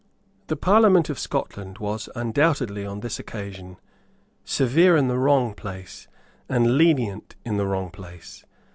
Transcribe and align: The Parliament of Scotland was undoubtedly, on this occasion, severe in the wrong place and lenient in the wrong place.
The 0.47 0.55
Parliament 0.55 1.11
of 1.11 1.19
Scotland 1.19 1.77
was 1.77 2.09
undoubtedly, 2.15 2.87
on 2.87 3.01
this 3.01 3.19
occasion, 3.19 3.77
severe 4.43 4.97
in 4.97 5.09
the 5.09 5.19
wrong 5.19 5.53
place 5.53 6.07
and 6.49 6.75
lenient 6.75 7.35
in 7.45 7.57
the 7.57 7.67
wrong 7.67 7.91
place. 7.91 8.43